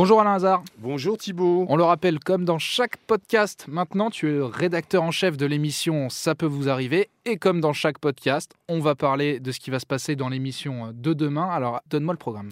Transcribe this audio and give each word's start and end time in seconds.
Bonjour 0.00 0.18
Alain 0.18 0.32
Hazard. 0.32 0.62
Bonjour 0.78 1.18
Thibault. 1.18 1.66
On 1.68 1.76
le 1.76 1.84
rappelle, 1.84 2.20
comme 2.20 2.46
dans 2.46 2.58
chaque 2.58 2.96
podcast, 2.96 3.66
maintenant 3.68 4.08
tu 4.08 4.34
es 4.34 4.40
rédacteur 4.40 5.02
en 5.02 5.10
chef 5.10 5.36
de 5.36 5.44
l'émission 5.44 6.08
Ça 6.08 6.34
peut 6.34 6.46
vous 6.46 6.70
arriver. 6.70 7.10
Et 7.26 7.36
comme 7.36 7.60
dans 7.60 7.74
chaque 7.74 7.98
podcast, 7.98 8.54
on 8.66 8.80
va 8.80 8.94
parler 8.94 9.40
de 9.40 9.52
ce 9.52 9.60
qui 9.60 9.68
va 9.68 9.78
se 9.78 9.84
passer 9.84 10.16
dans 10.16 10.30
l'émission 10.30 10.94
de 10.94 11.12
demain. 11.12 11.50
Alors 11.50 11.82
donne-moi 11.90 12.14
le 12.14 12.18
programme. 12.18 12.48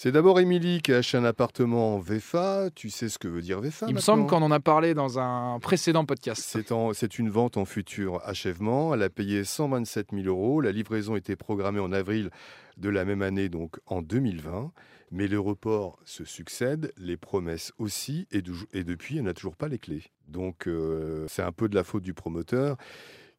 C'est 0.00 0.12
d'abord 0.12 0.38
Émilie 0.38 0.80
qui 0.80 0.92
a 0.92 0.98
acheté 0.98 1.18
un 1.18 1.24
appartement 1.24 1.96
en 1.96 1.98
VFA. 1.98 2.70
Tu 2.72 2.88
sais 2.88 3.08
ce 3.08 3.18
que 3.18 3.26
veut 3.26 3.42
dire 3.42 3.60
VFA 3.60 3.86
Il 3.88 3.96
me 3.96 4.00
semble 4.00 4.28
qu'on 4.28 4.42
en 4.42 4.52
a 4.52 4.60
parlé 4.60 4.94
dans 4.94 5.18
un 5.18 5.58
précédent 5.58 6.04
podcast. 6.04 6.56
C'est 6.92 7.18
une 7.18 7.30
vente 7.30 7.56
en 7.56 7.64
futur 7.64 8.20
achèvement. 8.24 8.94
Elle 8.94 9.02
a 9.02 9.10
payé 9.10 9.42
127 9.42 10.10
000 10.12 10.28
euros. 10.28 10.60
La 10.60 10.70
livraison 10.70 11.16
était 11.16 11.34
programmée 11.34 11.80
en 11.80 11.90
avril 11.90 12.30
de 12.76 12.88
la 12.88 13.04
même 13.04 13.22
année, 13.22 13.48
donc 13.48 13.80
en 13.86 14.00
2020. 14.00 14.70
Mais 15.10 15.26
le 15.26 15.40
report 15.40 15.98
se 16.04 16.24
succède, 16.24 16.92
les 16.96 17.16
promesses 17.16 17.72
aussi, 17.78 18.28
et, 18.30 18.40
depuis, 18.40 19.18
elle 19.18 19.24
n'a 19.24 19.34
toujours 19.34 19.56
pas 19.56 19.66
les 19.66 19.80
clés. 19.80 20.04
Donc 20.28 20.68
euh, 20.68 21.24
c'est 21.26 21.42
un 21.42 21.50
peu 21.50 21.68
de 21.68 21.74
la 21.74 21.82
faute 21.82 22.04
du 22.04 22.14
promoteur 22.14 22.76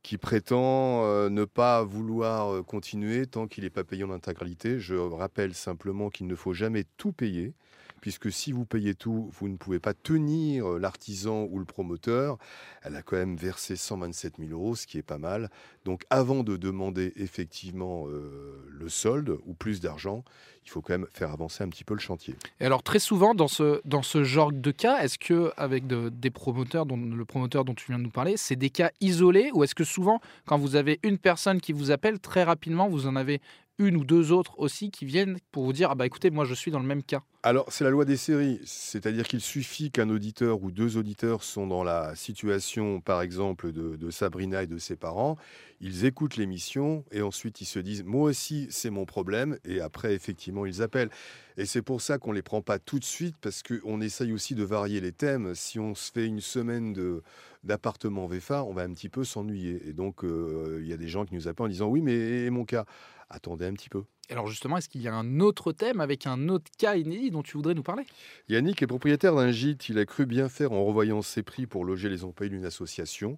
qui 0.04 0.18
prétend 0.18 1.06
euh, 1.06 1.30
ne 1.30 1.46
pas 1.46 1.84
vouloir 1.84 2.54
euh, 2.54 2.64
continuer 2.64 3.28
tant 3.28 3.48
qu'il 3.48 3.64
n'est 3.64 3.70
pas 3.70 3.84
payé 3.84 4.04
en 4.04 4.12
intégralité. 4.12 4.80
Je 4.80 4.96
rappelle 4.96 5.54
simplement 5.54 6.10
qu'il 6.10 6.28
ne 6.28 6.36
faut 6.36 6.54
jamais 6.54 6.86
tout 6.98 7.12
payer 7.12 7.54
puisque 8.02 8.32
si 8.32 8.52
vous 8.52 8.66
payez 8.66 8.96
tout, 8.96 9.30
vous 9.34 9.50
ne 9.50 9.58
pouvez 9.58 9.80
pas 9.80 9.94
tenir 9.94 10.68
euh, 10.68 10.80
l'artisan 10.80 11.48
ou 11.50 11.60
le 11.60 11.66
promoteur. 11.66 12.38
Elle 12.82 12.96
a 12.96 13.02
quand 13.02 13.18
même 13.18 13.36
versé 13.36 13.76
127 13.76 14.36
000 14.40 14.52
euros, 14.52 14.76
ce 14.76 14.88
qui 14.88 14.98
est 14.98 15.04
pas 15.04 15.18
mal. 15.18 15.50
Donc 15.86 16.04
avant 16.10 16.44
de 16.44 16.58
demander 16.58 17.14
effectivement 17.16 18.06
euh, 18.08 18.66
le 18.70 18.90
solde 18.90 19.38
ou 19.46 19.54
plus 19.54 19.82
d'argent, 19.82 20.24
il 20.66 20.70
faut 20.70 20.82
quand 20.82 20.94
même 20.94 21.08
faire 21.12 21.32
avancer 21.32 21.64
un 21.64 21.70
petit 21.70 21.84
peu 21.84 21.94
le 21.94 22.00
chantier. 22.00 22.36
Et 22.60 22.66
alors 22.66 22.84
très 22.84 23.00
souvent 23.00 23.34
dans 23.34 23.48
ce, 23.48 23.82
dans 23.86 24.04
ce 24.04 24.24
genre 24.24 24.52
de 24.52 24.72
cas, 24.72 25.00
est-ce 25.02 25.18
que 25.18 25.52
avec 25.58 25.88
des 25.88 26.30
promoteurs, 26.30 26.86
dont 26.86 26.98
le 26.98 27.26
promoteur 27.26 27.66
dont 27.66 27.74
tu 27.74 27.88
viens 27.88 27.98
de 27.98 28.04
nous 28.04 28.10
parler, 28.10 28.36
c'est 28.38 28.56
des 28.56 28.70
cas 28.70 28.92
isolés 29.02 29.52
ou 29.54 29.64
est-ce 29.64 29.76
que 29.76 29.84
souvent 29.84 30.22
quand 30.46 30.58
vous 30.58 30.76
avez 30.76 31.00
une 31.04 31.18
personne 31.18 31.62
qui 31.62 31.74
vous 31.74 31.92
appelle 31.92 32.20
très 32.20 32.44
rapidement, 32.44 32.88
vous 32.88 33.08
en 33.08 33.16
avez 33.16 33.42
une 33.80 33.96
ou 33.96 34.04
deux 34.04 34.32
autres 34.32 34.60
aussi 34.60 34.92
qui 34.92 35.06
viennent 35.06 35.38
pour 35.52 35.64
vous 35.64 35.74
dire 35.74 35.90
ah 35.90 35.96
bah 35.96 36.06
écoutez 36.06 36.30
moi 36.30 36.46
je 36.46 36.54
suis 36.54 36.70
dans 36.70 36.80
le 36.80 36.86
même 36.86 37.02
cas. 37.02 37.24
Alors 37.42 37.72
c'est 37.72 37.86
la 37.86 37.90
loi 37.90 38.04
des 38.04 38.18
séries, 38.18 38.60
c'est-à-dire 38.66 39.26
qu'il 39.26 39.40
suffit 39.40 39.92
qu'un 39.92 40.10
auditeur 40.10 40.62
ou 40.62 40.72
deux 40.72 40.98
auditeurs 40.98 41.42
sont 41.42 41.66
dans 41.66 41.84
la 41.84 42.14
situation 42.16 43.00
par 43.00 43.22
exemple 43.22 43.72
de, 43.72 44.12
Sabrina 44.12 44.64
et 44.64 44.68
de 44.68 44.78
ses 44.78 44.98
parents, 44.98 45.38
ils 45.80 46.04
écoutent 46.04 46.36
l'émission 46.36 47.06
et 47.12 47.22
ensuite 47.22 47.62
ils 47.62 47.66
se 47.66 47.80
disent 47.80 48.04
moi 48.04 48.30
aussi 48.30 48.68
c'est 48.70 48.90
mon 48.90 49.06
problème 49.06 49.58
et 49.64 49.80
après 49.80 50.14
effectivement 50.14 50.66
ils 50.66 50.82
appellent. 50.82 51.10
Et 51.56 51.66
c'est 51.66 51.82
pour 51.82 52.02
ça 52.02 52.18
qu'on 52.18 52.34
les 52.34 52.42
prend 52.42 52.62
pas 52.62 52.80
tout 52.80 53.00
de 53.00 53.06
suite 53.06 53.36
parce 53.42 53.64
qu'on 53.64 54.02
essaye 54.02 54.34
aussi 54.34 54.56
de 54.56 54.64
varier 54.64 55.00
les 55.00 55.12
thèmes. 55.12 55.56
Si 55.56 55.80
on 55.80 55.96
se 55.96 56.12
fait 56.12 56.26
une 56.26 56.42
semaine 56.42 56.94
de 56.94 57.22
d'appartement 57.64 58.28
VFA, 58.28 58.64
on 58.64 58.74
va 58.74 58.84
un 58.84 58.94
petit 58.94 59.10
peu 59.10 59.24
s'ennuyer. 59.24 59.88
Et 59.88 59.94
donc, 59.94 60.24
euh, 60.24 60.80
il 60.82 60.88
y 60.88 60.94
a 60.94 60.98
des 60.98 61.08
gens 61.08 61.26
qui 61.26 61.36
nous 61.36 61.48
appellent 61.48 61.66
en 61.66 61.70
disant 61.70 61.88
Oui, 61.88 62.02
mais 62.02 62.50
mon 62.50 62.66
cas? 62.66 62.86
Attendez 63.32 63.66
un 63.66 63.74
petit 63.74 63.90
peu. 63.90 64.04
Alors 64.32 64.48
justement, 64.48 64.78
est-ce 64.78 64.90
qu'il 64.90 65.02
y 65.02 65.08
a 65.08 65.14
un 65.14 65.40
autre 65.40 65.72
thème 65.72 66.02
avec 66.02 66.28
un 66.28 66.50
autre 66.50 66.70
cas 66.78 66.96
inédit 66.96 67.32
dont 67.32 67.42
tu 67.42 67.58
voudrais 67.58 67.74
nous 67.74 67.84
parler? 67.84 68.04
Yannick 68.48 68.82
est 68.82 68.88
propriétaire 68.88 69.36
d'un 69.36 69.52
gîte. 69.52 69.90
Il 69.90 69.98
a 69.98 70.06
cru 70.06 70.26
bien 70.26 70.50
faire 70.50 70.72
en 70.72 70.84
revoyant 70.84 71.22
ses 71.22 71.42
prix 71.42 71.66
pour 71.66 71.84
loger 71.84 72.10
les 72.10 72.24
employés 72.24 72.50
d'une 72.50 72.66
association. 72.66 73.38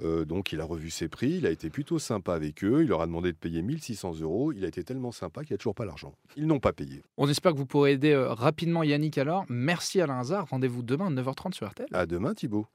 Euh, 0.00 0.24
donc 0.24 0.52
il 0.52 0.60
a 0.60 0.64
revu 0.64 0.90
ses 0.90 1.08
prix. 1.08 1.30
Il 1.30 1.46
a 1.46 1.50
été 1.50 1.70
plutôt 1.70 1.98
sympa 1.98 2.34
avec 2.34 2.62
eux. 2.64 2.82
Il 2.82 2.88
leur 2.88 3.00
a 3.00 3.06
demandé 3.06 3.32
de 3.32 3.36
payer 3.36 3.62
1600 3.62 4.20
euros. 4.20 4.52
Il 4.52 4.64
a 4.64 4.68
été 4.68 4.84
tellement 4.84 5.12
sympa 5.12 5.42
qu'il 5.42 5.52
n'y 5.52 5.56
a 5.56 5.58
toujours 5.58 5.74
pas 5.74 5.84
l'argent. 5.84 6.14
Ils 6.36 6.46
n'ont 6.46 6.60
pas 6.60 6.72
payé. 6.72 7.02
On 7.16 7.28
espère 7.28 7.52
que 7.52 7.58
vous 7.58 7.66
pourrez 7.66 7.92
aider 7.92 8.12
euh, 8.12 8.32
rapidement 8.32 8.84
Yannick 8.84 9.18
alors. 9.18 9.44
Merci 9.48 10.00
Alain 10.00 10.20
Hazard. 10.20 10.48
Rendez-vous 10.50 10.82
demain 10.82 11.06
à 11.06 11.10
9h30 11.10 11.52
sur 11.52 11.68
RTL. 11.68 11.88
À 11.92 12.06
demain 12.06 12.34
Thibault. 12.34 12.66